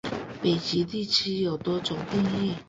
[0.41, 2.55] 北极地区有多种定义。